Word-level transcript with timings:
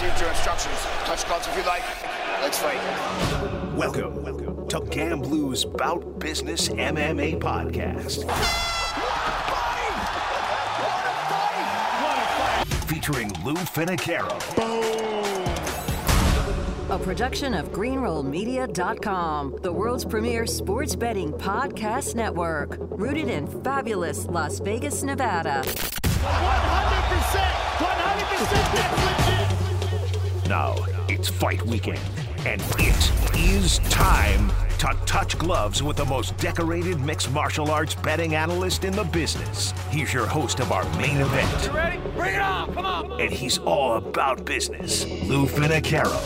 received 0.00 0.20
your 0.20 0.30
instructions. 0.30 0.78
Touch 1.04 1.26
gloves 1.26 1.46
if 1.46 1.56
you 1.56 1.62
like. 1.64 1.82
Let's 2.40 2.58
fight. 2.58 2.80
Welcome, 3.76 4.22
welcome 4.22 4.68
to 4.68 4.80
GambLou's 4.80 5.64
Bout 5.66 6.18
Business 6.18 6.70
MMA 6.70 7.38
podcast. 7.38 8.24
Featuring 12.86 13.30
Lou 13.44 13.54
Finocchiaro. 13.54 14.30
A 16.88 16.98
production 16.98 17.54
of 17.54 17.70
GreenrollMedia.com, 17.70 19.58
the 19.62 19.72
world's 19.72 20.04
premier 20.04 20.46
sports 20.46 20.96
betting 20.96 21.30
podcast 21.32 22.14
network, 22.14 22.78
rooted 22.80 23.28
in 23.28 23.46
fabulous 23.62 24.26
Las 24.26 24.60
Vegas, 24.60 25.02
Nevada. 25.02 25.62
100%! 25.62 25.70
100% 27.80 28.74
that's 28.74 29.06
legit! 29.06 29.19
Now 30.50 30.74
it's 31.08 31.28
fight 31.28 31.64
weekend, 31.64 32.00
and 32.44 32.60
it 32.76 33.38
is 33.38 33.78
time 33.88 34.50
to 34.78 34.98
touch 35.06 35.38
gloves 35.38 35.80
with 35.80 35.96
the 35.96 36.04
most 36.06 36.36
decorated 36.38 36.98
mixed 37.00 37.30
martial 37.30 37.70
arts 37.70 37.94
betting 37.94 38.34
analyst 38.34 38.82
in 38.82 38.92
the 38.92 39.04
business. 39.04 39.72
He's 39.90 40.12
your 40.12 40.26
host 40.26 40.58
of 40.58 40.72
our 40.72 40.82
main 40.98 41.18
event. 41.18 41.66
You 41.66 41.70
ready? 41.70 42.00
Bring 42.16 42.34
it 42.34 42.40
on! 42.40 42.74
Come 42.74 42.84
on! 42.84 43.20
And 43.20 43.30
he's 43.30 43.58
all 43.58 43.98
about 43.98 44.44
business. 44.44 45.04
Lou 45.28 45.46
Finocchiaro. 45.46 46.18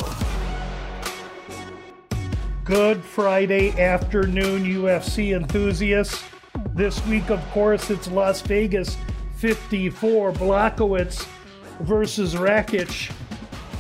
Good 2.64 3.04
Friday 3.04 3.78
afternoon, 3.78 4.64
UFC 4.64 5.36
enthusiasts. 5.36 6.24
This 6.70 7.04
week, 7.08 7.28
of 7.28 7.46
course, 7.50 7.90
it's 7.90 8.08
Las 8.08 8.40
Vegas 8.40 8.96
54, 9.34 10.32
Blachowicz 10.32 11.28
versus 11.80 12.34
Rakic. 12.34 13.12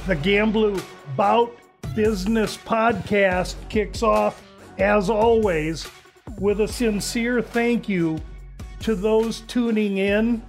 The 0.06 0.16
GambLou 0.16 0.84
Bout 1.16 1.56
Business 1.94 2.58
podcast 2.58 3.54
kicks 3.70 4.02
off, 4.02 4.42
as 4.76 5.08
always, 5.08 5.88
with 6.38 6.60
a 6.60 6.68
sincere 6.68 7.40
thank 7.40 7.88
you 7.88 8.18
to 8.80 8.94
those 8.94 9.40
tuning 9.40 9.96
in, 9.96 10.42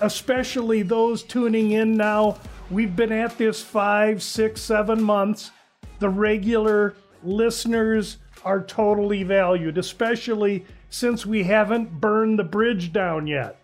especially 0.00 0.82
those 0.82 1.22
tuning 1.22 1.70
in 1.70 1.96
now. 1.96 2.36
We've 2.68 2.96
been 2.96 3.12
at 3.12 3.38
this 3.38 3.62
five, 3.62 4.24
six, 4.24 4.60
seven 4.60 5.00
months. 5.00 5.52
The 6.00 6.08
regular 6.08 6.96
listeners 7.22 8.16
are 8.44 8.60
totally 8.60 9.22
valued, 9.22 9.78
especially 9.78 10.66
since 10.90 11.24
we 11.24 11.44
haven't 11.44 12.00
burned 12.00 12.40
the 12.40 12.44
bridge 12.44 12.92
down 12.92 13.28
yet. 13.28 13.60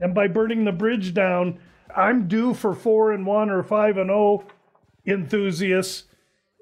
And 0.00 0.14
by 0.14 0.28
burning 0.28 0.64
the 0.64 0.72
bridge 0.72 1.12
down, 1.12 1.58
I'm 1.94 2.28
due 2.28 2.54
for 2.54 2.74
four 2.74 3.12
and 3.12 3.26
one 3.26 3.50
or 3.50 3.62
five 3.62 3.98
and 3.98 4.10
oh 4.10 4.44
enthusiasts. 5.06 6.04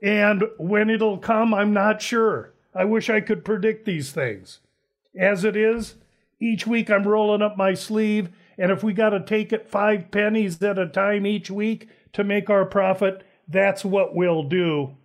And 0.02 0.44
when 0.58 0.90
it'll 0.90 1.18
come, 1.18 1.54
I'm 1.54 1.72
not 1.72 2.02
sure. 2.02 2.52
I 2.74 2.84
wish 2.84 3.08
I 3.08 3.20
could 3.20 3.44
predict 3.44 3.84
these 3.84 4.12
things. 4.12 4.60
As 5.18 5.44
it 5.44 5.56
is, 5.56 5.94
each 6.40 6.66
week 6.66 6.90
I'm 6.90 7.06
rolling 7.06 7.42
up 7.42 7.56
my 7.56 7.74
sleeve, 7.74 8.30
and 8.58 8.70
if 8.70 8.82
we 8.82 8.92
got 8.92 9.10
to 9.10 9.20
take 9.24 9.52
it 9.52 9.70
five 9.70 10.10
pennies 10.10 10.62
at 10.62 10.78
a 10.78 10.88
time 10.88 11.26
each 11.26 11.50
week 11.50 11.88
to 12.12 12.24
make 12.24 12.50
our 12.50 12.64
profit, 12.64 13.24
that's 13.48 13.84
what 13.84 14.14
we'll 14.14 14.42
do. 14.42 14.96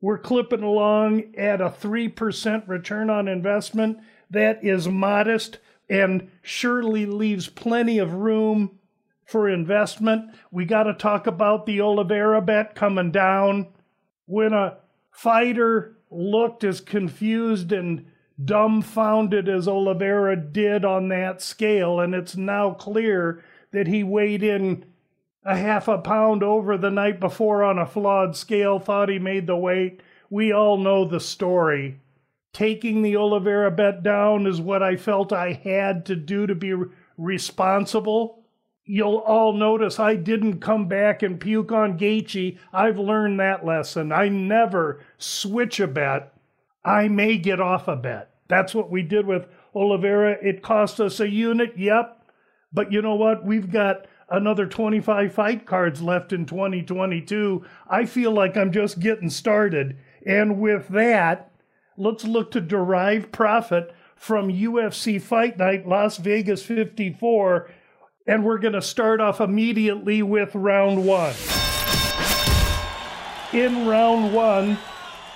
We're 0.00 0.18
clipping 0.18 0.64
along 0.64 1.34
at 1.36 1.60
a 1.60 1.70
3% 1.70 2.68
return 2.68 3.08
on 3.08 3.28
investment. 3.28 3.98
That 4.30 4.64
is 4.64 4.88
modest 4.88 5.58
and 5.88 6.30
surely 6.42 7.06
leaves 7.06 7.48
plenty 7.48 7.98
of 7.98 8.14
room 8.14 8.78
for 9.24 9.48
investment. 9.48 10.30
We 10.50 10.64
got 10.64 10.84
to 10.84 10.94
talk 10.94 11.26
about 11.26 11.66
the 11.66 11.80
Oliveira 11.80 12.42
bet 12.42 12.74
coming 12.74 13.10
down. 13.10 13.68
When 14.26 14.52
a 14.52 14.78
fighter 15.10 15.96
looked 16.10 16.64
as 16.64 16.80
confused 16.80 17.72
and 17.72 18.06
dumbfounded 18.42 19.48
as 19.48 19.68
Oliveira 19.68 20.36
did 20.36 20.84
on 20.84 21.08
that 21.08 21.40
scale, 21.40 22.00
and 22.00 22.14
it's 22.14 22.36
now 22.36 22.72
clear 22.72 23.42
that 23.72 23.86
he 23.86 24.02
weighed 24.02 24.42
in 24.42 24.84
a 25.44 25.56
half 25.56 25.88
a 25.88 25.98
pound 25.98 26.42
over 26.42 26.76
the 26.76 26.90
night 26.90 27.18
before 27.18 27.64
on 27.64 27.78
a 27.78 27.86
flawed 27.86 28.36
scale, 28.36 28.78
thought 28.78 29.08
he 29.08 29.18
made 29.18 29.46
the 29.46 29.56
weight. 29.56 30.00
We 30.30 30.52
all 30.52 30.76
know 30.78 31.04
the 31.04 31.20
story. 31.20 32.00
Taking 32.52 33.02
the 33.02 33.16
Oliveira 33.16 33.70
bet 33.70 34.02
down 34.02 34.46
is 34.46 34.60
what 34.60 34.82
I 34.82 34.96
felt 34.96 35.32
I 35.32 35.52
had 35.52 36.06
to 36.06 36.16
do 36.16 36.46
to 36.46 36.54
be 36.54 36.74
responsible. 37.16 38.41
You'll 38.84 39.18
all 39.18 39.52
notice 39.52 40.00
I 40.00 40.16
didn't 40.16 40.60
come 40.60 40.88
back 40.88 41.22
and 41.22 41.40
puke 41.40 41.70
on 41.70 41.98
Gaethje. 41.98 42.58
I've 42.72 42.98
learned 42.98 43.38
that 43.38 43.64
lesson. 43.64 44.10
I 44.10 44.28
never 44.28 45.00
switch 45.18 45.78
a 45.78 45.86
bet. 45.86 46.34
I 46.84 47.06
may 47.06 47.38
get 47.38 47.60
off 47.60 47.86
a 47.86 47.94
bet. 47.94 48.30
That's 48.48 48.74
what 48.74 48.90
we 48.90 49.02
did 49.02 49.26
with 49.26 49.46
Oliveira. 49.74 50.36
It 50.42 50.62
cost 50.62 51.00
us 51.00 51.20
a 51.20 51.28
unit, 51.28 51.74
yep. 51.78 52.22
But 52.72 52.90
you 52.90 53.02
know 53.02 53.14
what? 53.14 53.44
We've 53.44 53.70
got 53.70 54.06
another 54.28 54.66
25 54.66 55.32
fight 55.32 55.66
cards 55.66 56.02
left 56.02 56.32
in 56.32 56.44
2022. 56.46 57.64
I 57.88 58.04
feel 58.04 58.32
like 58.32 58.56
I'm 58.56 58.72
just 58.72 58.98
getting 58.98 59.30
started. 59.30 59.96
And 60.26 60.58
with 60.58 60.88
that, 60.88 61.52
let's 61.96 62.24
look 62.24 62.50
to 62.52 62.60
derive 62.60 63.30
profit 63.30 63.94
from 64.16 64.48
UFC 64.48 65.20
Fight 65.20 65.58
Night 65.58 65.86
Las 65.86 66.16
Vegas 66.16 66.62
54. 66.62 67.70
And 68.26 68.44
we're 68.44 68.58
going 68.58 68.74
to 68.74 68.82
start 68.82 69.20
off 69.20 69.40
immediately 69.40 70.22
with 70.22 70.54
round 70.54 71.04
one. 71.04 71.34
In 73.52 73.86
round 73.86 74.32
one, 74.32 74.78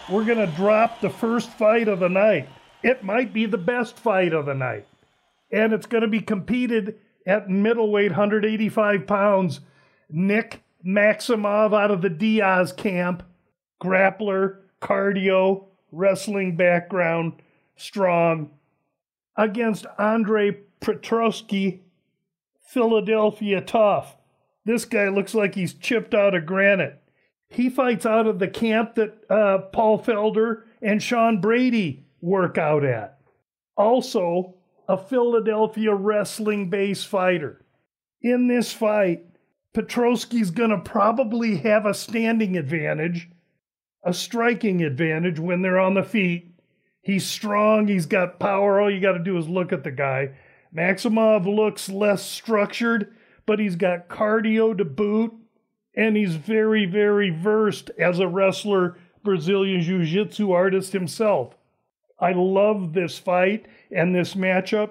we're 0.08 0.24
going 0.24 0.38
to 0.38 0.56
drop 0.56 1.00
the 1.00 1.10
first 1.10 1.50
fight 1.50 1.88
of 1.88 1.98
the 1.98 2.08
night. 2.08 2.48
It 2.82 3.02
might 3.02 3.32
be 3.32 3.46
the 3.46 3.58
best 3.58 3.98
fight 3.98 4.32
of 4.32 4.46
the 4.46 4.54
night. 4.54 4.86
And 5.50 5.72
it's 5.72 5.86
going 5.86 6.02
to 6.02 6.08
be 6.08 6.20
competed 6.20 6.96
at 7.26 7.50
middleweight, 7.50 8.12
185 8.12 9.06
pounds. 9.06 9.60
Nick 10.08 10.62
Maximov 10.86 11.74
out 11.74 11.90
of 11.90 12.02
the 12.02 12.08
Diaz 12.08 12.72
camp, 12.72 13.24
grappler, 13.82 14.58
cardio, 14.80 15.64
wrestling 15.90 16.56
background, 16.56 17.32
strong, 17.76 18.50
against 19.36 19.86
Andre 19.98 20.58
Petroski, 20.80 21.80
Philadelphia 22.66 23.60
tough. 23.60 24.16
This 24.64 24.84
guy 24.84 25.08
looks 25.08 25.34
like 25.34 25.54
he's 25.54 25.74
chipped 25.74 26.14
out 26.14 26.34
of 26.34 26.46
granite. 26.46 27.00
He 27.48 27.70
fights 27.70 28.04
out 28.04 28.26
of 28.26 28.38
the 28.38 28.48
camp 28.48 28.96
that 28.96 29.24
uh, 29.30 29.58
Paul 29.72 30.02
Felder 30.02 30.62
and 30.82 31.02
Sean 31.02 31.40
Brady 31.40 32.04
work 32.20 32.58
out 32.58 32.84
at. 32.84 33.18
Also, 33.76 34.54
a 34.88 34.96
Philadelphia 34.96 35.94
wrestling 35.94 36.70
base 36.70 37.04
fighter. 37.04 37.64
In 38.20 38.48
this 38.48 38.72
fight, 38.72 39.24
Petroski's 39.74 40.50
going 40.50 40.70
to 40.70 40.78
probably 40.78 41.58
have 41.58 41.86
a 41.86 41.94
standing 41.94 42.56
advantage, 42.56 43.28
a 44.02 44.12
striking 44.12 44.82
advantage 44.82 45.38
when 45.38 45.62
they're 45.62 45.78
on 45.78 45.94
the 45.94 46.02
feet. 46.02 46.52
He's 47.02 47.26
strong, 47.26 47.86
he's 47.86 48.06
got 48.06 48.40
power. 48.40 48.80
All 48.80 48.90
you 48.90 49.00
got 49.00 49.12
to 49.12 49.18
do 49.22 49.36
is 49.36 49.48
look 49.48 49.72
at 49.72 49.84
the 49.84 49.92
guy. 49.92 50.30
Maximov 50.74 51.46
looks 51.46 51.88
less 51.88 52.24
structured, 52.24 53.14
but 53.46 53.58
he's 53.58 53.76
got 53.76 54.08
cardio 54.08 54.76
to 54.76 54.84
boot, 54.84 55.32
and 55.94 56.16
he's 56.16 56.36
very, 56.36 56.86
very 56.86 57.30
versed 57.30 57.90
as 57.98 58.18
a 58.18 58.28
wrestler, 58.28 58.96
Brazilian 59.22 59.80
Jiu 59.80 60.04
Jitsu 60.04 60.52
artist 60.52 60.92
himself. 60.92 61.56
I 62.18 62.32
love 62.32 62.92
this 62.92 63.18
fight 63.18 63.66
and 63.90 64.14
this 64.14 64.34
matchup. 64.34 64.90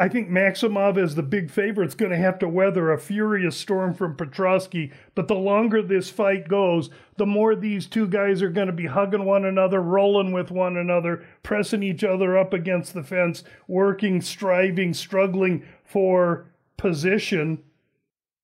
I 0.00 0.08
think 0.08 0.28
Maximov 0.28 0.96
is 0.96 1.16
the 1.16 1.24
big 1.24 1.50
favorite. 1.50 1.86
It's 1.86 1.94
going 1.96 2.12
to 2.12 2.16
have 2.16 2.38
to 2.38 2.48
weather 2.48 2.92
a 2.92 3.00
furious 3.00 3.56
storm 3.56 3.94
from 3.94 4.16
Petroski. 4.16 4.92
But 5.16 5.26
the 5.26 5.34
longer 5.34 5.82
this 5.82 6.08
fight 6.08 6.46
goes, 6.46 6.88
the 7.16 7.26
more 7.26 7.56
these 7.56 7.88
two 7.88 8.06
guys 8.06 8.40
are 8.40 8.48
going 8.48 8.68
to 8.68 8.72
be 8.72 8.86
hugging 8.86 9.24
one 9.24 9.44
another, 9.44 9.82
rolling 9.82 10.30
with 10.30 10.52
one 10.52 10.76
another, 10.76 11.24
pressing 11.42 11.82
each 11.82 12.04
other 12.04 12.38
up 12.38 12.52
against 12.52 12.94
the 12.94 13.02
fence, 13.02 13.42
working, 13.66 14.20
striving, 14.20 14.94
struggling 14.94 15.64
for 15.84 16.46
position. 16.76 17.64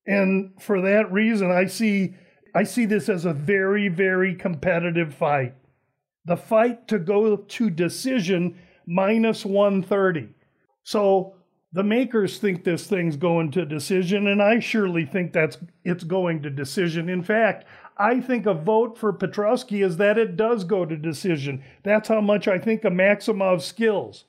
And 0.05 0.51
for 0.59 0.81
that 0.81 1.09
reason, 1.09 1.51
I 1.51 1.67
see 1.67 2.15
I 2.53 2.63
see 2.63 2.85
this 2.85 3.09
as 3.09 3.25
a 3.25 3.33
very, 3.33 3.87
very 3.87 4.35
competitive 4.35 5.13
fight. 5.13 5.55
The 6.25 6.37
fight 6.37 6.87
to 6.89 6.99
go 6.99 7.37
to 7.37 7.69
decision 7.69 8.57
minus 8.85 9.45
130. 9.45 10.29
So 10.83 11.35
the 11.75 11.83
makers 11.83 12.37
think 12.37 12.63
this 12.63 12.87
thing's 12.87 13.17
going 13.17 13.51
to 13.51 13.65
decision, 13.65 14.27
and 14.27 14.41
I 14.41 14.59
surely 14.59 15.05
think 15.05 15.33
that's 15.33 15.57
it's 15.83 16.05
going 16.05 16.41
to 16.43 16.49
decision. 16.49 17.09
In 17.09 17.21
fact, 17.21 17.65
I 17.97 18.21
think 18.21 18.45
a 18.45 18.53
vote 18.53 18.97
for 18.97 19.11
Petroski 19.11 19.85
is 19.85 19.97
that 19.97 20.17
it 20.17 20.37
does 20.37 20.63
go 20.63 20.85
to 20.85 20.95
decision. 20.95 21.61
That's 21.83 22.07
how 22.07 22.21
much 22.21 22.47
I 22.47 22.59
think 22.59 22.85
of 22.85 22.93
Maximov's 22.93 23.65
skills. 23.65 24.23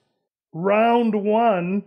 Round 0.53 1.15
one 1.15 1.85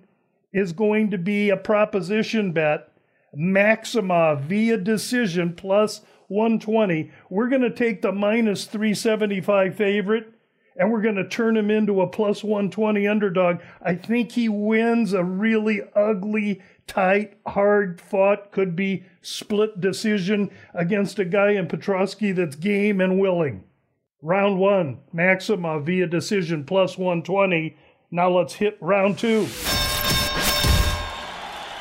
is 0.53 0.71
going 0.71 1.11
to 1.11 1.17
be 1.17 1.49
a 1.49 1.57
proposition 1.57 2.53
bet. 2.53 2.93
Maximov 3.37 4.43
via 4.43 4.77
decision 4.77 5.53
plus 5.53 5.99
120. 6.29 7.11
We're 7.29 7.49
going 7.49 7.63
to 7.63 7.69
take 7.69 8.01
the 8.01 8.13
minus 8.13 8.63
375 8.63 9.75
favorite 9.75 10.38
and 10.79 10.89
we're 10.89 11.01
going 11.01 11.15
to 11.15 11.27
turn 11.27 11.57
him 11.57 11.69
into 11.69 12.01
a 12.01 12.07
plus 12.07 12.41
120 12.41 13.05
underdog. 13.05 13.59
I 13.81 13.95
think 13.95 14.31
he 14.31 14.47
wins 14.47 15.11
a 15.11 15.25
really 15.25 15.81
ugly, 15.93 16.61
tight, 16.87 17.37
hard 17.45 17.99
fought, 17.99 18.53
could 18.53 18.77
be 18.77 19.03
split 19.21 19.81
decision 19.81 20.49
against 20.73 21.19
a 21.19 21.25
guy 21.25 21.51
in 21.51 21.67
Petroski 21.67 22.33
that's 22.33 22.55
game 22.55 23.01
and 23.01 23.19
willing. 23.19 23.65
Round 24.21 24.57
one, 24.57 25.01
Maximov 25.13 25.85
via 25.85 26.07
decision 26.07 26.63
plus 26.63 26.97
120. 26.97 27.75
Now 28.09 28.29
let's 28.29 28.53
hit 28.53 28.77
round 28.79 29.17
two. 29.17 29.47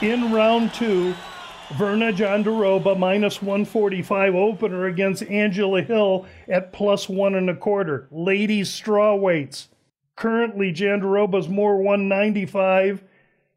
In 0.02 0.32
round 0.32 0.74
two, 0.74 1.14
Virna 1.68 2.16
Jandiroba 2.16 2.98
minus 2.98 3.42
145 3.42 4.34
opener 4.34 4.86
against 4.86 5.22
Angela 5.24 5.82
Hill 5.82 6.24
at 6.48 6.72
plus 6.72 7.10
one 7.10 7.34
and 7.34 7.50
a 7.50 7.54
quarter. 7.54 8.08
Ladies 8.10 8.70
straw 8.70 9.14
weights. 9.14 9.68
Currently, 10.16 10.72
Jandiroba's 10.72 11.46
more 11.46 11.76
195, 11.76 13.04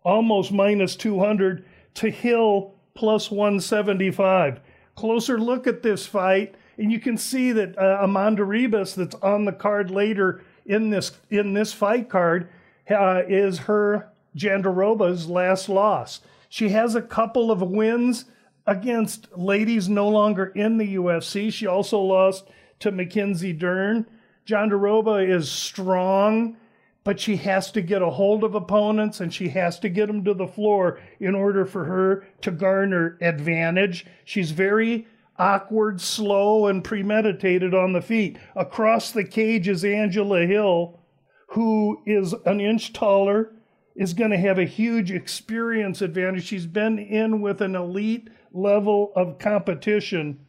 almost 0.03 0.51
minus 0.51 0.97
200, 0.97 1.63
to 1.95 2.09
Hill 2.11 2.73
plus 2.95 3.31
175. 3.31 4.59
Closer 4.95 5.39
look 5.39 5.65
at 5.65 5.81
this 5.81 6.05
fight, 6.05 6.55
and 6.77 6.91
you 6.91 6.99
can 6.99 7.17
see 7.17 7.53
that 7.53 7.77
uh, 7.77 7.99
Amanda 8.01 8.43
Ribas, 8.43 8.93
that's 8.93 9.15
on 9.15 9.45
the 9.45 9.53
card 9.53 9.89
later 9.89 10.43
in 10.65 10.89
this 10.89 11.13
in 11.29 11.53
this 11.53 11.71
fight 11.71 12.09
card, 12.09 12.49
uh, 12.89 13.21
is 13.25 13.59
her 13.59 14.09
Jandiroba's 14.35 15.29
last 15.29 15.69
loss. 15.69 16.19
She 16.51 16.67
has 16.71 16.95
a 16.95 17.01
couple 17.01 17.49
of 17.49 17.61
wins 17.61 18.25
against 18.67 19.37
ladies 19.37 19.87
no 19.87 20.09
longer 20.09 20.47
in 20.47 20.77
the 20.77 20.95
UFC. 20.95 21.51
She 21.51 21.65
also 21.65 22.01
lost 22.01 22.49
to 22.79 22.91
Mackenzie 22.91 23.53
Dern. 23.53 24.05
John 24.43 24.69
Jandiroba 24.69 25.29
is 25.33 25.49
strong, 25.49 26.57
but 27.05 27.21
she 27.21 27.37
has 27.37 27.71
to 27.71 27.81
get 27.81 28.01
a 28.01 28.09
hold 28.09 28.43
of 28.43 28.53
opponents 28.53 29.21
and 29.21 29.33
she 29.33 29.47
has 29.47 29.79
to 29.79 29.87
get 29.87 30.07
them 30.07 30.25
to 30.25 30.33
the 30.33 30.45
floor 30.45 30.99
in 31.21 31.35
order 31.35 31.65
for 31.65 31.85
her 31.85 32.27
to 32.41 32.51
garner 32.51 33.17
advantage. 33.21 34.05
She's 34.25 34.51
very 34.51 35.07
awkward, 35.39 36.01
slow, 36.01 36.67
and 36.67 36.83
premeditated 36.83 37.73
on 37.73 37.93
the 37.93 38.01
feet. 38.01 38.37
Across 38.57 39.13
the 39.13 39.23
cage 39.23 39.69
is 39.69 39.85
Angela 39.85 40.45
Hill, 40.45 40.99
who 41.47 42.01
is 42.05 42.33
an 42.45 42.59
inch 42.59 42.91
taller, 42.91 43.53
is 43.95 44.13
going 44.13 44.31
to 44.31 44.37
have 44.37 44.57
a 44.57 44.65
huge 44.65 45.11
experience 45.11 46.01
advantage. 46.01 46.45
She's 46.45 46.65
been 46.65 46.97
in 46.99 47.41
with 47.41 47.61
an 47.61 47.75
elite 47.75 48.29
level 48.53 49.11
of 49.15 49.39
competition, 49.39 50.45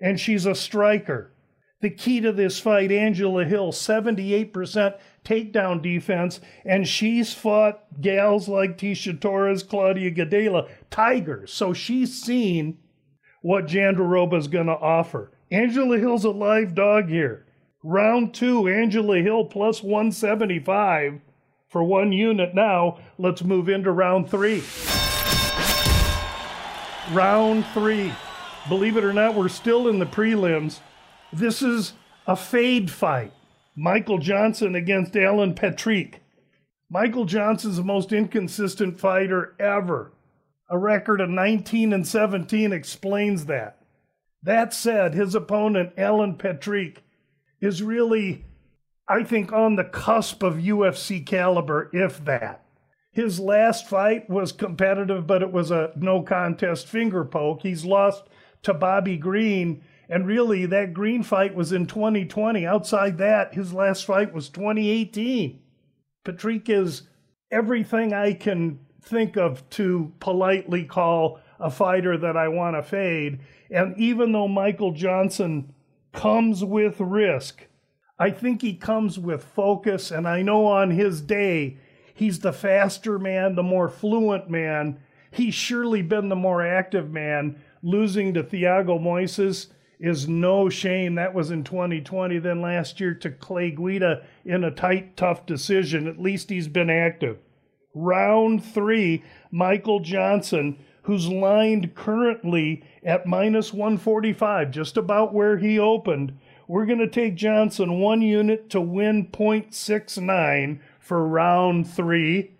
and 0.00 0.18
she's 0.18 0.46
a 0.46 0.54
striker. 0.54 1.32
The 1.80 1.90
key 1.90 2.20
to 2.20 2.32
this 2.32 2.60
fight, 2.60 2.92
Angela 2.92 3.44
Hill, 3.44 3.72
78% 3.72 4.98
takedown 5.24 5.82
defense, 5.82 6.40
and 6.64 6.86
she's 6.86 7.34
fought 7.34 8.00
gals 8.00 8.48
like 8.48 8.78
Tecia 8.78 9.20
Torres, 9.20 9.64
Claudia 9.64 10.12
Gadelha, 10.12 10.68
tigers. 10.90 11.52
So 11.52 11.72
she's 11.72 12.22
seen 12.22 12.78
what 13.42 13.66
Jandiroba's 13.66 14.46
going 14.46 14.66
to 14.66 14.72
offer. 14.72 15.32
Angela 15.50 15.98
Hill's 15.98 16.24
a 16.24 16.30
live 16.30 16.74
dog 16.74 17.08
here. 17.08 17.46
Round 17.82 18.32
two, 18.32 18.68
Angela 18.68 19.18
Hill 19.18 19.46
plus 19.46 19.82
175 19.82 21.20
for 21.72 21.82
one 21.82 22.12
unit 22.12 22.54
now. 22.54 22.98
Let's 23.16 23.42
move 23.42 23.70
into 23.70 23.90
round 23.90 24.30
three. 24.30 24.62
Round 27.12 27.64
three. 27.72 28.12
Believe 28.68 28.98
it 28.98 29.04
or 29.04 29.14
not, 29.14 29.34
we're 29.34 29.48
still 29.48 29.88
in 29.88 29.98
the 29.98 30.06
prelims. 30.06 30.80
This 31.32 31.62
is 31.62 31.94
a 32.26 32.36
fade 32.36 32.90
fight. 32.90 33.32
Michael 33.74 34.18
Johnson 34.18 34.74
against 34.74 35.16
Alan 35.16 35.54
Patrick. 35.54 36.22
Michael 36.90 37.24
Johnson's 37.24 37.78
the 37.78 37.82
most 37.82 38.12
inconsistent 38.12 39.00
fighter 39.00 39.56
ever. 39.58 40.12
A 40.68 40.76
record 40.76 41.22
of 41.22 41.30
19 41.30 41.94
and 41.94 42.06
17 42.06 42.70
explains 42.70 43.46
that. 43.46 43.78
That 44.42 44.74
said, 44.74 45.14
his 45.14 45.34
opponent, 45.34 45.94
Alan 45.96 46.36
Patrick, 46.36 47.02
is 47.62 47.82
really 47.82 48.44
I 49.12 49.24
think, 49.24 49.52
on 49.52 49.76
the 49.76 49.84
cusp 49.84 50.42
of 50.42 50.54
UFC 50.54 51.24
caliber, 51.26 51.90
if 51.92 52.24
that. 52.24 52.64
His 53.10 53.38
last 53.38 53.86
fight 53.86 54.30
was 54.30 54.52
competitive, 54.52 55.26
but 55.26 55.42
it 55.42 55.52
was 55.52 55.70
a 55.70 55.92
no 55.96 56.22
contest 56.22 56.88
finger 56.88 57.22
poke. 57.22 57.60
He's 57.60 57.84
lost 57.84 58.24
to 58.62 58.72
Bobby 58.72 59.18
Green, 59.18 59.84
and 60.08 60.26
really 60.26 60.64
that 60.64 60.94
Green 60.94 61.22
fight 61.22 61.54
was 61.54 61.72
in 61.72 61.86
2020. 61.86 62.64
Outside 62.64 63.18
that, 63.18 63.52
his 63.52 63.74
last 63.74 64.06
fight 64.06 64.32
was 64.32 64.48
2018. 64.48 65.60
Patrick 66.24 66.70
is 66.70 67.02
everything 67.50 68.14
I 68.14 68.32
can 68.32 68.80
think 69.02 69.36
of 69.36 69.68
to 69.70 70.10
politely 70.20 70.86
call 70.86 71.38
a 71.60 71.70
fighter 71.70 72.16
that 72.16 72.38
I 72.38 72.48
want 72.48 72.76
to 72.76 72.82
fade. 72.82 73.40
And 73.70 73.94
even 73.98 74.32
though 74.32 74.48
Michael 74.48 74.92
Johnson 74.92 75.74
comes 76.14 76.64
with 76.64 76.98
risk, 76.98 77.66
I 78.22 78.30
think 78.30 78.62
he 78.62 78.74
comes 78.74 79.18
with 79.18 79.42
focus, 79.42 80.12
and 80.12 80.28
I 80.28 80.42
know 80.42 80.64
on 80.66 80.92
his 80.92 81.20
day, 81.20 81.78
he's 82.14 82.38
the 82.38 82.52
faster 82.52 83.18
man, 83.18 83.56
the 83.56 83.64
more 83.64 83.88
fluent 83.88 84.48
man. 84.48 85.00
He's 85.32 85.54
surely 85.54 86.02
been 86.02 86.28
the 86.28 86.36
more 86.36 86.64
active 86.64 87.10
man. 87.10 87.60
Losing 87.82 88.32
to 88.34 88.44
Thiago 88.44 89.00
Moises 89.00 89.72
is 89.98 90.28
no 90.28 90.68
shame. 90.68 91.16
That 91.16 91.34
was 91.34 91.50
in 91.50 91.64
2020. 91.64 92.38
Then 92.38 92.60
last 92.60 93.00
year 93.00 93.12
to 93.12 93.28
Clay 93.28 93.72
Guida 93.72 94.24
in 94.44 94.62
a 94.62 94.70
tight, 94.70 95.16
tough 95.16 95.44
decision. 95.44 96.06
At 96.06 96.20
least 96.22 96.48
he's 96.48 96.68
been 96.68 96.90
active. 96.90 97.38
Round 97.92 98.64
three, 98.64 99.24
Michael 99.50 99.98
Johnson, 99.98 100.78
who's 101.02 101.26
lined 101.26 101.96
currently 101.96 102.84
at 103.02 103.26
minus 103.26 103.72
145, 103.72 104.70
just 104.70 104.96
about 104.96 105.34
where 105.34 105.58
he 105.58 105.76
opened 105.76 106.38
we're 106.72 106.86
going 106.86 106.98
to 107.00 107.06
take 107.06 107.34
Johnson 107.34 108.00
one 108.00 108.22
unit 108.22 108.70
to 108.70 108.80
win 108.80 109.26
0.69 109.26 110.80
for 110.98 111.28
round 111.28 111.86
three. 111.86 112.52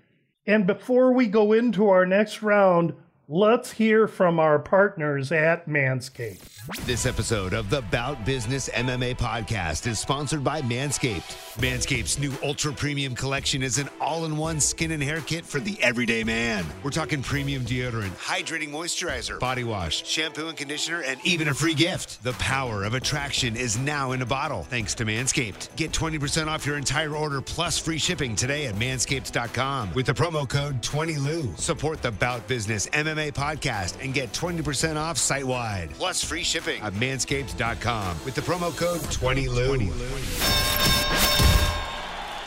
And 0.47 0.67
before 0.67 1.15
we 1.15 1.27
go 1.27 1.55
into 1.55 1.89
our 1.89 2.05
next 2.05 2.43
round, 2.43 2.93
Let's 3.29 3.71
hear 3.71 4.09
from 4.09 4.41
our 4.41 4.59
partners 4.59 5.31
at 5.31 5.69
Manscaped. 5.69 6.41
This 6.87 7.07
episode 7.07 7.53
of 7.53 7.71
the 7.71 7.81
Bout 7.83 8.25
Business 8.27 8.69
MMA 8.71 9.17
podcast 9.17 9.87
is 9.87 10.01
sponsored 10.01 10.43
by 10.43 10.61
Manscaped. 10.63 11.61
Manscaped's 11.61 12.19
new 12.19 12.33
ultra 12.43 12.73
premium 12.73 13.15
collection 13.15 13.63
is 13.63 13.79
an 13.79 13.89
all 14.01 14.25
in 14.25 14.37
one 14.37 14.59
skin 14.59 14.91
and 14.91 15.01
hair 15.01 15.21
kit 15.21 15.47
for 15.47 15.61
the 15.61 15.81
everyday 15.81 16.25
man. 16.25 16.67
We're 16.83 16.91
talking 16.91 17.23
premium 17.23 17.65
deodorant, 17.65 18.11
hydrating 18.11 18.71
moisturizer, 18.71 19.39
body 19.39 19.63
wash, 19.63 20.05
shampoo 20.05 20.49
and 20.49 20.57
conditioner, 20.57 21.03
and 21.03 21.21
even 21.25 21.47
a 21.47 21.55
free 21.55 21.75
gift. 21.75 22.25
The 22.25 22.33
power 22.35 22.83
of 22.83 22.95
attraction 22.95 23.55
is 23.55 23.79
now 23.79 24.13
in 24.13 24.23
a 24.23 24.27
bottle 24.27 24.65
thanks 24.65 24.95
to 24.97 25.05
Manscaped. 25.05 25.77
Get 25.77 25.93
20% 25.93 26.49
off 26.49 26.67
your 26.67 26.77
entire 26.77 27.15
order 27.15 27.41
plus 27.41 27.79
free 27.79 27.99
shipping 27.99 28.35
today 28.35 28.67
at 28.67 28.75
manscaped.com 28.75 29.95
with 29.95 30.07
the 30.07 30.13
promo 30.13 30.49
code 30.49 30.83
20LOU. 30.83 31.57
Support 31.57 32.03
the 32.03 32.11
Bout 32.11 32.49
Business 32.49 32.89
MMA 32.89 33.12
podcast 33.17 34.03
and 34.03 34.15
get 34.15 34.33
20% 34.33 34.97
off 34.97 35.19
site 35.19 35.45
wide. 35.45 35.91
Plus 35.95 36.25
free 36.25 36.43
shipping 36.43 36.81
at 36.83 36.93
manscaped.com 36.95 38.17
with 38.25 38.35
the 38.35 38.41
promo 38.41 38.77
code 38.77 39.01
20LOU. 39.01 39.93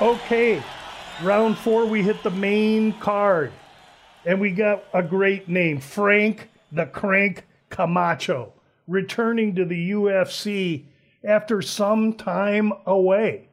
Okay, 0.02 0.62
round 1.24 1.58
four, 1.58 1.86
we 1.86 2.02
hit 2.02 2.22
the 2.24 2.32
main 2.32 2.94
card. 2.94 3.52
And 4.26 4.42
we 4.42 4.52
got 4.52 4.84
a 4.94 5.04
great 5.04 5.48
name 5.48 5.80
Frank 5.80 6.50
the 6.72 6.86
Crank 6.86 7.46
Camacho, 7.70 8.54
returning 8.88 9.56
to 9.56 9.66
the 9.66 9.92
UFC 9.92 10.86
after 11.24 11.62
some 11.62 12.14
time 12.14 12.74
away. 12.86 13.50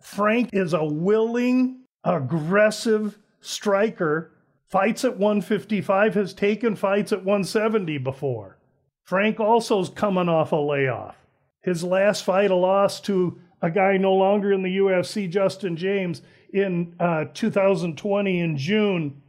Frank 0.00 0.50
is 0.52 0.72
a 0.72 0.84
willing, 0.84 1.80
aggressive 2.04 3.18
striker 3.40 4.32
Fights 4.70 5.04
at 5.04 5.18
155 5.18 6.14
has 6.14 6.32
taken 6.32 6.76
fights 6.76 7.10
at 7.12 7.24
170 7.24 7.98
before. 7.98 8.56
Frank 9.02 9.40
also's 9.40 9.88
coming 9.88 10.28
off 10.28 10.52
a 10.52 10.56
layoff. 10.56 11.16
His 11.60 11.82
last 11.82 12.22
fight, 12.22 12.52
a 12.52 12.54
loss 12.54 13.00
to 13.00 13.40
a 13.60 13.68
guy 13.68 13.96
no 13.96 14.14
longer 14.14 14.52
in 14.52 14.62
the 14.62 14.78
UFC, 14.78 15.28
Justin 15.28 15.76
Jaynes, 15.76 16.22
in 16.52 16.94
uh, 17.00 17.24
2020 17.34 18.40
in 18.40 18.56
June. 18.56 19.20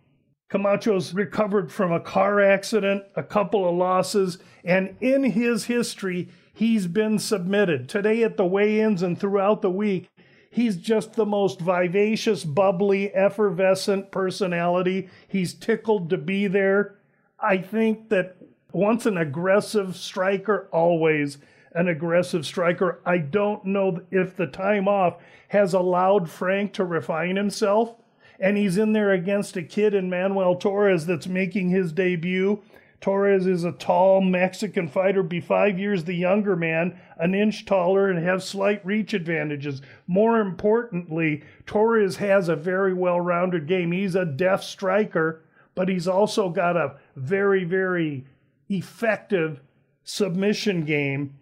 Camacho's 0.52 1.14
recovered 1.14 1.72
from 1.72 1.92
a 1.92 2.00
car 2.00 2.40
accident, 2.40 3.04
a 3.16 3.24
couple 3.24 3.68
of 3.68 3.76
losses, 3.76 4.38
and 4.64 4.96
in 5.02 5.24
his 5.24 5.66
history, 5.66 6.30
he's 6.54 6.86
been 6.86 7.18
submitted. 7.18 7.90
Today 7.90 8.22
at 8.22 8.38
the 8.38 8.46
weigh 8.46 8.80
ins 8.80 9.02
and 9.02 9.20
throughout 9.20 9.64
the 9.64 9.72
week, 9.72 10.08
He's 10.54 10.76
just 10.76 11.14
the 11.14 11.26
most 11.26 11.62
vivacious, 11.62 12.44
bubbly, 12.44 13.12
effervescent 13.16 14.12
personality. 14.12 15.10
He's 15.28 15.54
tickled 15.54 16.10
to 16.10 16.18
be 16.18 16.48
there. 16.48 16.98
I 17.40 17.58
think 17.58 18.10
that 18.10 18.36
Once 18.74 19.06
an 19.06 19.18
aggressive 19.18 19.96
striker, 19.96 20.70
always 20.72 21.38
an 21.74 21.88
aggressive 21.88 22.46
striker. 22.46 23.02
I 23.06 23.18
don't 23.18 23.66
know 23.66 24.02
if 24.12 24.36
the 24.36 24.48
time 24.48 24.88
off 24.88 25.18
has 25.50 25.74
allowed 25.74 26.30
Frank 26.30 26.74
to 26.74 26.86
refine 26.86 27.36
himself. 27.36 27.96
And 28.40 28.58
he's 28.58 28.78
in 28.78 28.94
there 28.94 29.12
against 29.12 29.56
a 29.56 29.62
kid 29.62 29.94
in 29.94 30.10
Manuel 30.10 30.56
Torres 30.56 31.06
that's 31.06 31.28
making 31.28 31.70
his 31.70 31.92
debut. 31.92 32.62
Torres 33.02 33.48
is 33.48 33.64
a 33.64 33.72
tall 33.72 34.22
Mexican 34.22 34.88
fighter, 34.88 35.24
be 35.24 35.42
five 35.42 35.80
years 35.80 36.04
the 36.04 36.14
younger 36.14 36.56
man, 36.56 37.00
an 37.18 37.34
inch 37.34 37.66
taller, 37.66 38.08
and 38.08 38.24
have 38.24 38.44
slight 38.44 38.86
reach 38.86 39.16
advantages. 39.16 39.82
More 40.06 40.40
importantly, 40.40 41.44
Torres 41.66 42.18
has 42.18 42.48
a 42.48 42.56
very 42.56 42.94
well 42.94 43.20
rounded 43.20 43.68
game. 43.68 43.92
He's 43.92 44.14
a 44.14 44.24
deft 44.24 44.64
striker, 44.64 45.44
but 45.74 45.90
he's 45.90 46.08
also 46.08 46.50
got 46.50 46.78
a 46.78 46.98
very, 47.16 47.64
very 47.64 48.28
effective 48.70 49.62
submission 50.04 50.86
game. 50.86 51.40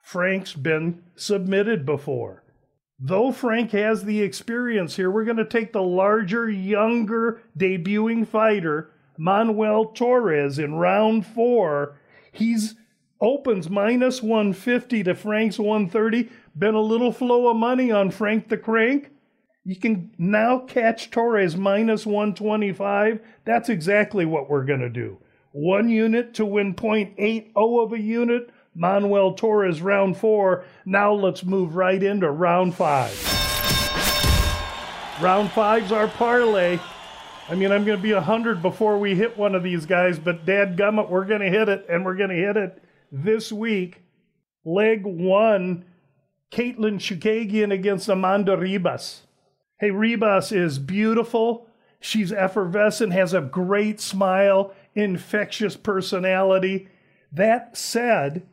Frank's 0.00 0.54
been 0.54 1.02
submitted 1.16 1.84
before. 1.84 2.44
Though 3.00 3.32
Frank 3.32 3.72
has 3.72 4.04
the 4.04 4.22
experience 4.22 4.94
here, 4.94 5.10
we're 5.10 5.24
going 5.24 5.38
to 5.38 5.44
take 5.44 5.72
the 5.72 5.82
larger, 5.82 6.48
younger, 6.48 7.42
debuting 7.58 8.28
fighter 8.28 8.92
Manuel 9.20 9.84
Torres 9.84 10.58
in 10.58 10.76
round 10.76 11.26
four. 11.26 11.98
He's 12.32 12.74
opens 13.20 13.68
minus 13.68 14.22
150 14.22 15.02
to 15.02 15.14
Frank's 15.14 15.58
130. 15.58 16.30
Been 16.56 16.74
a 16.74 16.80
little 16.80 17.12
flow 17.12 17.48
of 17.48 17.56
money 17.56 17.92
on 17.92 18.10
Frank 18.10 18.48
the 18.48 18.56
Crank. 18.56 19.10
You 19.62 19.76
can 19.76 20.10
now 20.16 20.60
catch 20.60 21.10
Torres 21.10 21.54
minus 21.54 22.06
125. 22.06 23.20
That's 23.44 23.68
exactly 23.68 24.24
what 24.24 24.48
we're 24.48 24.64
going 24.64 24.80
to 24.80 24.88
do. 24.88 25.18
One 25.52 25.90
unit 25.90 26.32
to 26.34 26.46
win 26.46 26.74
0.80 26.74 27.52
of 27.54 27.92
a 27.92 28.00
unit. 28.00 28.48
Manuel 28.74 29.34
Torres 29.34 29.82
round 29.82 30.16
four. 30.16 30.64
Now 30.86 31.12
let's 31.12 31.44
move 31.44 31.76
right 31.76 32.02
into 32.02 32.30
round 32.30 32.74
five. 32.74 33.12
Round 35.20 35.50
five's 35.50 35.92
our 35.92 36.08
parlay. 36.08 36.78
I 37.50 37.56
mean, 37.56 37.72
I'm 37.72 37.84
going 37.84 37.98
to 37.98 38.02
be 38.02 38.14
100 38.14 38.62
before 38.62 38.96
we 38.96 39.16
hit 39.16 39.36
one 39.36 39.56
of 39.56 39.64
these 39.64 39.84
guys, 39.84 40.20
but 40.20 40.46
dad 40.46 40.76
gummit, 40.76 41.10
we're 41.10 41.24
going 41.24 41.40
to 41.40 41.50
hit 41.50 41.68
it, 41.68 41.84
and 41.88 42.04
we're 42.04 42.14
going 42.14 42.30
to 42.30 42.36
hit 42.36 42.56
it 42.56 42.80
this 43.10 43.50
week. 43.50 44.04
Leg 44.64 45.04
one, 45.04 45.84
Caitlin 46.52 47.00
Chookagian 47.00 47.72
against 47.72 48.08
Amanda 48.08 48.56
Ribas. 48.56 49.22
Hey, 49.80 49.90
Ribas 49.90 50.52
is 50.52 50.78
beautiful. 50.78 51.66
She's 51.98 52.32
effervescent, 52.32 53.12
has 53.14 53.34
a 53.34 53.40
great 53.40 54.00
smile, 54.00 54.72
infectious 54.94 55.76
personality. 55.76 56.86
That 57.32 57.76
said, 57.76 58.46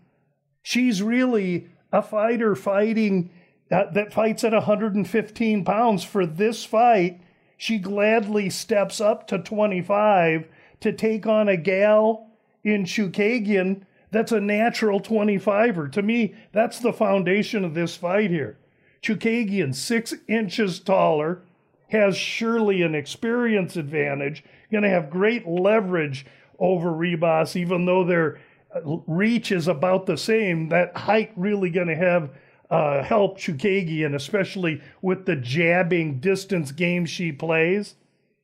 she's 0.63 1.04
really 1.04 1.70
a 1.92 2.01
fighter 2.01 2.56
fighting 2.56 3.30
uh, 3.70 3.92
that 3.92 4.12
fights 4.12 4.44
at 4.44 4.54
115 4.54 5.66
pounds 5.66 6.04
for 6.04 6.25
this 6.25 6.66
fight 6.66 7.22
she 7.58 7.78
gladly 7.80 8.50
steps 8.50 9.02
up 9.02 9.28
to 9.28 9.40
25 9.40 10.48
to 10.80 10.94
take 10.94 11.26
on 11.26 11.50
a 11.50 11.58
gal 11.58 12.28
in 12.64 12.86
Chookagian 12.86 13.82
that's 14.12 14.32
a 14.32 14.40
natural 14.40 15.02
25er. 15.02 15.92
To 15.92 16.02
me, 16.02 16.36
that's 16.52 16.80
the 16.80 16.94
foundation 16.94 17.66
of 17.66 17.74
this 17.74 17.96
fight 17.96 18.32
here. 18.32 18.58
Chookagian, 19.02 19.76
six 19.76 20.14
inches 20.28 20.80
taller, 20.80 21.42
has 21.90 22.18
surely 22.18 22.82
an 22.82 22.96
experience 22.96 23.76
advantage, 23.76 24.44
going 24.72 24.84
to 24.84 24.90
have 24.90 25.10
great 25.10 25.48
leverage 25.48 26.26
over 26.60 26.92
Ribas, 26.92 27.56
even 27.56 27.86
though 27.86 28.04
their 28.04 28.40
uh, 28.74 28.82
reach 29.08 29.52
is 29.52 29.68
about 29.68 30.06
the 30.06 30.18
same. 30.18 30.70
That 30.70 30.96
height 30.96 31.32
really 31.36 31.70
going 31.70 31.88
to 31.88 31.96
have 31.96 32.32
uh, 32.70 33.04
help 33.04 33.38
Chookagian, 33.38 34.16
especially 34.16 34.82
with 35.02 35.26
the 35.26 35.36
jabbing 35.36 36.20
distance 36.20 36.72
game 36.72 37.06
she 37.06 37.32
plays. 37.32 37.96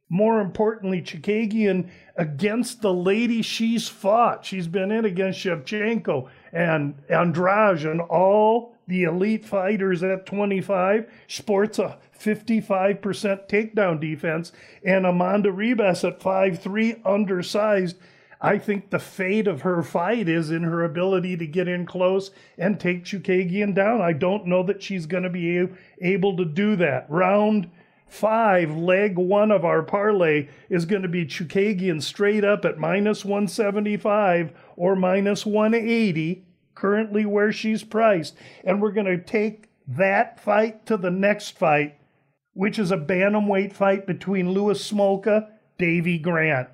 More 0.10 0.40
importantly, 0.40 1.02
Chookagian 1.02 1.90
against 2.16 2.82
the 2.82 2.94
lady 2.94 3.42
she's 3.42 3.88
fought. 3.88 4.46
She's 4.46 4.68
been 4.68 4.92
in 4.92 5.06
against 5.06 5.40
Shevchenko 5.40 6.30
and 6.52 6.96
Andrade 7.10 7.86
and 7.86 8.02
all 8.02 8.76
the 8.88 9.04
elite 9.04 9.46
fighters 9.46 10.04
at 10.04 10.26
25. 10.26 11.12
Sports 11.28 11.80
a 11.80 11.98
55% 12.20 13.02
takedown 13.50 14.00
defense. 14.00 14.52
And 14.86 15.06
Amanda 15.06 15.50
Ribas 15.50 16.08
at 16.08 16.20
5'3, 16.20 17.02
undersized, 17.06 17.98
I 18.44 18.58
think 18.58 18.90
the 18.90 19.00
fate 19.00 19.48
of 19.48 19.62
her 19.62 19.82
fight 19.82 20.28
is 20.28 20.52
in 20.52 20.64
her 20.64 20.84
ability 20.84 21.38
to 21.38 21.48
get 21.48 21.70
in 21.70 21.86
close 21.86 22.30
and 22.58 22.78
take 22.78 23.06
Chookagian 23.06 23.74
down. 23.74 24.02
I 24.02 24.12
don't 24.12 24.48
know 24.48 24.64
that 24.64 24.84
she's 24.84 25.06
going 25.06 25.24
to 25.24 25.30
be 25.30 25.70
able 26.02 26.36
to 26.36 26.44
do 26.44 26.76
that. 26.76 27.06
Round 27.10 27.72
five, 28.06 28.76
leg 28.76 29.18
one 29.18 29.50
of 29.50 29.64
our 29.64 29.82
parlay 29.82 30.50
is 30.70 30.84
going 30.84 31.04
to 31.04 31.08
be 31.08 31.26
Chookagian 31.26 32.02
straight 32.02 32.44
up 32.44 32.66
at 32.66 32.78
minus 32.78 33.24
175 33.24 34.52
or 34.76 34.98
minus 34.98 35.46
180, 35.46 36.44
currently 36.76 37.26
where 37.26 37.54
she's 37.54 37.86
priced. 37.86 38.36
And 38.66 38.82
we're 38.82 38.92
going 38.92 39.08
to 39.08 39.18
take 39.18 39.70
that 39.88 40.38
fight 40.38 40.86
to 40.88 40.98
the 40.98 41.12
next 41.12 41.58
fight, 41.58 41.98
which 42.54 42.78
is 42.78 42.92
a 42.92 42.98
bantamweight 42.98 43.72
fight 43.72 44.06
between 44.06 44.52
Louis 44.52 44.92
Smolka, 44.92 45.48
Davy 45.78 46.18
Grant. 46.20 46.68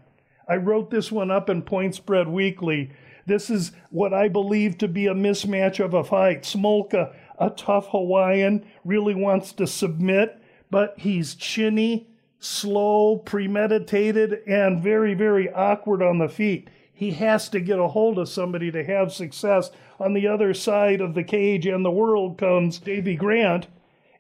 I 0.49 0.55
wrote 0.55 0.89
this 0.89 1.11
one 1.11 1.29
up 1.29 1.47
in 1.47 1.61
Point 1.61 1.93
Spread 1.93 2.27
Weekly. 2.27 2.89
This 3.27 3.51
is 3.51 3.71
what 3.91 4.15
I 4.15 4.27
believe 4.27 4.79
to 4.79 4.87
be 4.87 5.05
a 5.05 5.13
mismatch 5.13 5.79
of 5.79 5.93
a 5.93 6.03
fight. 6.03 6.41
Smolka, 6.41 7.13
a 7.37 7.51
tough 7.51 7.89
Hawaiian, 7.91 8.65
really 8.83 9.13
wants 9.13 9.53
to 9.53 9.67
submit, 9.67 10.41
but 10.71 10.95
he's 10.97 11.35
chinny, 11.35 12.09
slow, 12.39 13.17
premeditated, 13.17 14.39
and 14.47 14.81
very, 14.81 15.13
very 15.13 15.51
awkward 15.53 16.01
on 16.01 16.17
the 16.17 16.27
feet. 16.27 16.71
He 16.91 17.11
has 17.11 17.47
to 17.49 17.59
get 17.59 17.77
a 17.77 17.87
hold 17.87 18.17
of 18.17 18.27
somebody 18.27 18.71
to 18.71 18.83
have 18.83 19.13
success. 19.13 19.69
On 19.99 20.13
the 20.13 20.27
other 20.27 20.55
side 20.55 20.99
of 20.99 21.13
the 21.13 21.23
cage 21.23 21.67
and 21.67 21.85
the 21.85 21.91
world 21.91 22.39
comes 22.39 22.79
Davy 22.79 23.15
Grant, 23.15 23.67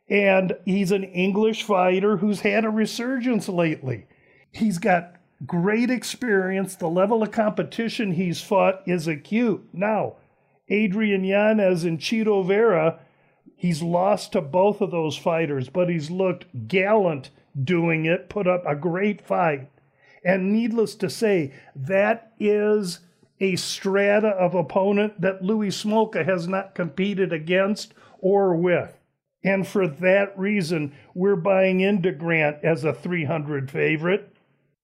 and 0.07 0.55
he's 0.65 0.91
an 0.91 1.05
English 1.05 1.63
fighter 1.63 2.17
who's 2.17 2.41
had 2.41 2.65
a 2.65 2.69
resurgence 2.69 3.49
lately. 3.49 4.05
He's 4.51 4.77
got 4.77 5.15
great 5.45 5.89
experience. 5.89 6.75
The 6.75 6.89
level 6.89 7.23
of 7.23 7.31
competition 7.31 8.13
he's 8.13 8.41
fought 8.41 8.81
is 8.85 9.07
acute. 9.07 9.67
Now, 9.73 10.15
Adrian 10.67 11.23
Yanez 11.23 11.83
and 11.83 11.99
Chito 11.99 12.45
Vera, 12.45 12.99
he's 13.55 13.81
lost 13.81 14.33
to 14.33 14.41
both 14.41 14.81
of 14.81 14.91
those 14.91 15.17
fighters, 15.17 15.69
but 15.69 15.89
he's 15.89 16.11
looked 16.11 16.67
gallant 16.67 17.29
doing 17.61 18.05
it, 18.05 18.29
put 18.29 18.47
up 18.47 18.63
a 18.65 18.75
great 18.75 19.21
fight. 19.21 19.69
And 20.23 20.51
needless 20.51 20.95
to 20.95 21.09
say, 21.09 21.53
that 21.75 22.33
is 22.39 22.99
a 23.39 23.55
strata 23.55 24.27
of 24.27 24.53
opponent 24.53 25.21
that 25.21 25.41
Louis 25.41 25.69
Smolka 25.69 26.25
has 26.25 26.47
not 26.47 26.75
competed 26.75 27.31
against 27.31 27.93
or 28.19 28.55
with. 28.55 28.97
And 29.43 29.65
for 29.65 29.87
that 29.87 30.37
reason, 30.37 30.93
we're 31.13 31.37
buying 31.37 31.79
into 31.79 32.11
Grant 32.11 32.57
as 32.63 32.83
a 32.83 32.93
300 32.93 33.71
favorite. 33.71 34.35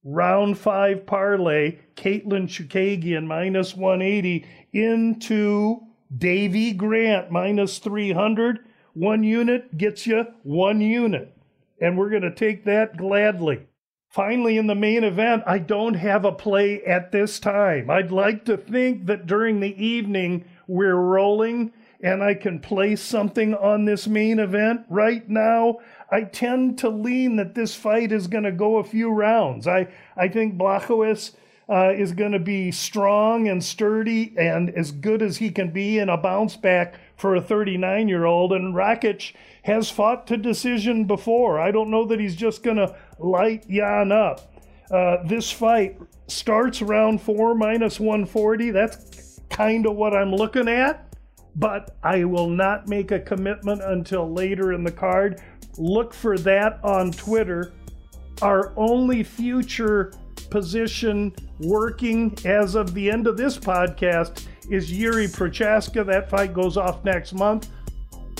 Round 0.07 0.55
five 0.55 1.07
parlay, 1.07 1.79
Caitlin 1.95 2.47
Chookagian 2.47 3.25
minus 3.25 3.75
180 3.75 4.45
into 4.71 5.81
Davy 6.15 6.74
Grant 6.74 7.31
minus 7.31 7.79
300. 7.79 8.59
One 8.93 9.24
unit 9.24 9.75
gets 9.79 10.05
you 10.05 10.27
one 10.43 10.79
unit. 10.79 11.35
And 11.81 11.97
we're 11.97 12.12
going 12.12 12.21
to 12.21 12.33
take 12.33 12.65
that 12.65 12.97
gladly. 12.97 13.65
Finally, 14.09 14.59
in 14.59 14.67
the 14.67 14.75
main 14.75 15.03
event, 15.03 15.43
I 15.47 15.57
don't 15.57 15.95
have 15.95 16.24
a 16.24 16.31
play 16.31 16.83
at 16.83 17.12
this 17.12 17.39
time. 17.39 17.89
I'd 17.89 18.12
like 18.12 18.45
to 18.45 18.57
think 18.57 19.07
that 19.07 19.25
during 19.25 19.59
the 19.59 19.83
evening 19.83 20.45
we're 20.67 20.95
rolling 20.95 21.74
and 22.02 22.24
I 22.24 22.34
can 22.34 22.60
place 22.60 23.02
something 23.02 23.54
on 23.54 23.86
this 23.86 24.08
main 24.08 24.40
event. 24.40 24.82
Right 24.90 25.28
now, 25.30 25.80
I 26.12 26.24
tend 26.24 26.78
to 26.80 26.90
lean 26.90 27.36
that 27.38 27.56
this 27.56 27.75
fight 27.75 28.12
is 28.12 28.28
going 28.28 28.44
to 28.44 28.52
go 28.52 28.78
a 28.78 28.84
few 28.84 29.10
rounds. 29.10 29.68
I, 29.68 29.88
I 30.16 30.28
think 30.28 30.56
Blachowicz 30.56 31.34
uh, 31.68 31.92
is 31.94 32.14
going 32.14 32.32
to 32.32 32.40
be 32.40 32.72
strong 32.72 33.48
and 33.48 33.64
sturdy 33.64 34.36
and 34.38 34.70
as 34.70 34.92
good 34.92 35.22
as 35.22 35.38
he 35.38 35.50
can 35.50 35.72
be 35.72 35.98
in 35.98 36.10
a 36.10 36.18
bounce 36.18 36.56
back 36.56 37.00
for 37.18 37.36
a 37.36 37.42
39 37.42 38.08
year 38.08 38.25
old. 38.25 38.54
And 38.54 38.75
Rakic 38.75 39.34
has 39.64 39.90
fought 39.90 40.28
to 40.28 40.38
decision 40.38 41.06
before. 41.06 41.60
I 41.60 41.72
don't 41.72 41.90
know 41.90 42.06
that 42.06 42.20
he's 42.20 42.36
just 42.36 42.62
going 42.62 42.78
to 42.78 42.96
light 43.18 43.68
Jan 43.68 44.12
up. 44.12 44.52
Uh, 44.92 45.18
this 45.25 45.52
fight 45.52 46.00
starts 46.28 46.82
round 46.82 47.22
four 47.22 47.56
minus 47.56 48.00
140. 48.00 48.70
That's 48.70 49.42
kind 49.50 49.88
of 49.88 49.96
what 49.96 50.14
I'm 50.14 50.32
looking 50.32 50.68
at 50.68 51.04
but 51.55 51.97
I 52.03 52.24
will 52.25 52.50
not 52.50 52.88
make 52.88 53.12
a 53.12 53.19
commitment 53.19 53.81
until 53.81 54.31
later 54.31 54.74
in 54.74 54.83
the 54.83 54.91
card. 54.91 55.41
Look 55.77 56.13
for 56.13 56.38
that 56.39 56.79
on 56.83 57.12
Twitter. 57.12 57.74
Our 58.41 58.74
only 58.75 59.24
future 59.24 60.13
position 60.50 61.33
working 61.59 62.38
as 62.45 62.75
of 62.75 62.93
the 62.93 63.09
end 63.09 63.27
of 63.27 63.38
this 63.38 63.57
podcast 63.57 64.45
is 64.69 64.91
Jiri 64.91 65.27
Prochazka. 65.33 66.05
That 66.05 66.29
fight 66.29 66.53
goes 66.53 66.77
off 66.77 67.03
next 67.05 67.33
month. 67.33 67.69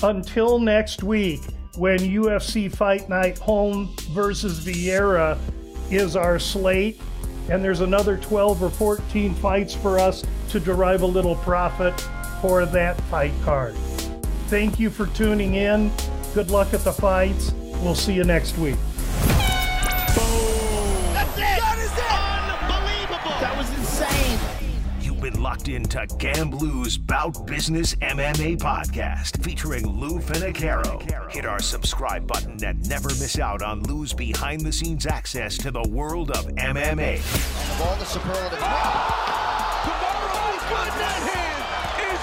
Until 0.02 0.58
next 0.58 1.02
week, 1.02 1.40
when 1.76 1.98
UFC 1.98 2.74
Fight 2.74 3.08
Night 3.08 3.38
Holm 3.38 3.94
versus 4.10 4.64
Vieira 4.64 5.38
is 5.90 6.16
our 6.16 6.38
slate, 6.38 7.00
and 7.48 7.64
there's 7.64 7.80
another 7.80 8.16
12 8.16 8.62
or 8.62 8.70
14 8.70 9.34
fights 9.36 9.74
for 9.74 9.98
us 9.98 10.24
to 10.50 10.60
derive 10.60 11.02
a 11.02 11.06
little 11.06 11.36
profit 11.36 11.94
for 12.40 12.66
that 12.66 13.00
fight 13.02 13.32
card. 13.44 13.74
Thank 14.48 14.78
you 14.78 14.90
for 14.90 15.06
tuning 15.08 15.54
in. 15.54 15.90
Good 16.34 16.50
luck 16.50 16.72
at 16.74 16.80
the 16.80 16.92
fights. 16.92 17.52
We'll 17.82 17.94
see 17.94 18.12
you 18.14 18.24
next 18.24 18.56
week. 18.58 18.76
That's 21.12 21.36
it! 21.36 21.58
That 21.60 21.78
is! 21.78 21.90
Unbelievable! 22.62 23.40
That 23.40 23.54
was 23.56 23.68
insane! 23.76 24.38
You've 25.00 25.20
been 25.20 25.42
locked 25.42 25.68
into 25.68 25.98
GambLou's 25.98 26.96
Bout 26.98 27.46
Business 27.46 27.94
MMA 27.96 28.58
podcast 28.58 29.42
featuring 29.42 29.86
Lou 29.86 30.20
Finocchiaro. 30.20 31.30
Hit 31.30 31.44
our 31.44 31.60
subscribe 31.60 32.26
button 32.26 32.62
and 32.64 32.88
never 32.88 33.08
miss 33.08 33.38
out 33.38 33.62
on 33.62 33.82
Lou's 33.82 34.12
behind 34.12 34.60
the 34.60 34.72
scenes 34.72 35.06
access 35.06 35.58
to 35.58 35.70
the 35.70 35.82
world 35.88 36.30
of 36.30 36.46
MMA. 36.46 37.16
Of 37.16 37.82
all 37.82 37.96
the 37.96 38.04
superlative. 38.04 39.35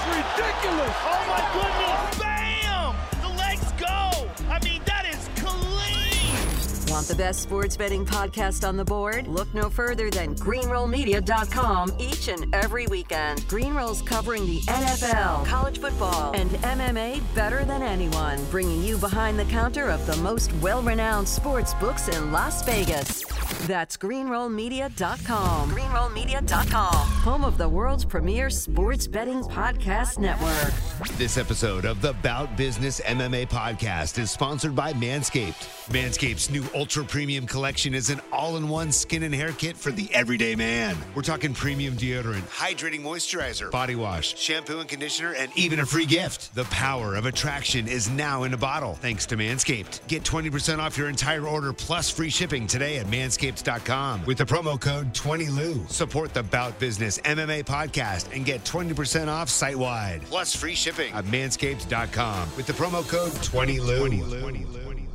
Tomorrow's 0.04 0.36
good 0.36 0.44
net 0.44 0.66
hand 0.66 0.84
is 0.84 0.84
ridiculous! 0.84 0.96
Oh 1.04 1.24
my 1.28 1.42
goodness! 1.54 2.18
Bam! 2.20 2.96
The 3.22 3.28
legs 3.38 3.72
go! 3.72 4.28
I 4.50 4.60
mean, 4.64 4.82
that 4.86 5.06
is 5.06 5.28
clean! 5.36 6.92
Want 6.92 7.08
the 7.08 7.14
best 7.14 7.40
sports 7.40 7.76
betting 7.76 8.04
podcast 8.06 8.66
on 8.66 8.76
the 8.76 8.84
board? 8.84 9.26
Look 9.26 9.52
no 9.54 9.70
further 9.70 10.10
than 10.10 10.34
greenrollmedia.com 10.36 11.92
each 11.98 12.28
and 12.28 12.54
every 12.54 12.86
weekend. 12.86 13.46
Greenroll's 13.48 14.02
covering 14.02 14.46
the 14.46 14.60
NFL, 14.60 15.46
college 15.46 15.78
football, 15.78 16.32
and 16.34 16.50
MMA 16.50 17.22
better 17.34 17.64
than 17.64 17.82
anyone, 17.82 18.44
bringing 18.50 18.82
you 18.82 18.96
behind 18.98 19.38
the 19.38 19.44
counter 19.46 19.88
of 19.88 20.06
the 20.06 20.16
most 20.18 20.52
well-renowned 20.56 21.28
sports 21.28 21.74
books 21.74 22.08
in 22.08 22.30
Las 22.30 22.62
Vegas. 22.64 23.24
That's 23.66 23.96
greenrollmedia.com. 23.96 25.70
Greenrollmedia.com, 25.70 26.94
home 26.94 27.44
of 27.44 27.56
the 27.56 27.66
world's 27.66 28.04
premier 28.04 28.50
sports 28.50 29.06
betting 29.06 29.42
podcast 29.42 30.18
network. 30.18 30.74
This 31.16 31.38
episode 31.38 31.86
of 31.86 32.02
the 32.02 32.12
Bout 32.22 32.58
Business 32.58 33.00
MMA 33.00 33.48
podcast 33.48 34.18
is 34.18 34.30
sponsored 34.30 34.74
by 34.74 34.92
Manscaped. 34.92 35.88
Manscaped's 35.90 36.50
new 36.50 36.64
ultra 36.74 37.04
premium 37.04 37.46
collection 37.46 37.94
is 37.94 38.10
an 38.10 38.20
all 38.32 38.58
in 38.58 38.68
one 38.68 38.92
skin 38.92 39.22
and 39.22 39.34
hair 39.34 39.52
kit 39.52 39.78
for 39.78 39.90
the 39.90 40.12
everyday 40.12 40.54
man. 40.54 40.94
We're 41.14 41.22
talking 41.22 41.54
premium 41.54 41.96
deodorant, 41.96 42.42
hydrating 42.42 43.00
moisturizer, 43.00 43.70
body 43.70 43.94
wash, 43.94 44.38
shampoo 44.38 44.80
and 44.80 44.88
conditioner, 44.88 45.32
and 45.32 45.50
even 45.56 45.80
a 45.80 45.86
free 45.86 46.06
gift. 46.06 46.54
The 46.54 46.64
power 46.64 47.14
of 47.14 47.24
attraction 47.24 47.88
is 47.88 48.10
now 48.10 48.42
in 48.42 48.52
a 48.52 48.58
bottle 48.58 48.94
thanks 48.94 49.24
to 49.26 49.38
Manscaped. 49.38 50.06
Get 50.06 50.22
20% 50.22 50.80
off 50.80 50.98
your 50.98 51.08
entire 51.08 51.46
order 51.46 51.72
plus 51.72 52.10
free 52.10 52.30
shipping 52.30 52.66
today 52.66 52.98
at 52.98 53.06
manscaped.com 53.54 54.24
with 54.26 54.38
the 54.38 54.44
promo 54.44 54.80
code 54.80 55.12
20LOU. 55.12 55.88
Support 55.90 56.34
the 56.34 56.42
Bout 56.42 56.78
Business 56.78 57.18
MMA 57.20 57.64
podcast 57.64 58.34
and 58.34 58.44
get 58.44 58.64
20% 58.64 59.28
off 59.28 59.48
site 59.48 59.76
wide 59.76 60.22
plus 60.24 60.54
free 60.54 60.74
shipping 60.74 61.12
at 61.12 61.24
manscaped.com 61.24 62.48
with 62.56 62.66
the 62.66 62.72
promo 62.72 63.06
code 63.08 63.32
20LOU. 63.32 65.13